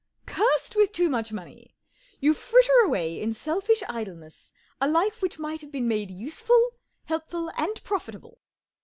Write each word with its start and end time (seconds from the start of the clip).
44 0.25 0.35
Cursed 0.49 0.75
with 0.75 0.91
too 0.93 1.09
much 1.11 1.31
money, 1.31 1.75
you 2.19 2.33
fritter 2.33 2.73
away 2.83 3.21
in 3.21 3.33
selfish 3.33 3.83
idleness 3.87 4.51
a 4.81 4.87
life 4.89 5.21
which 5.21 5.37
might 5.37 5.61
have 5.61 5.71
been 5.71 5.87
made 5.87 6.09
useful, 6.09 6.71
helpful, 7.05 7.51
and 7.55 7.83
profitable. 7.83 8.39